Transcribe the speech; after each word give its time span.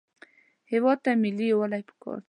هېواد 0.71 0.97
ته 1.05 1.09
ملي 1.23 1.45
یووالی 1.49 1.81
پکار 1.89 2.15
دی 2.17 2.19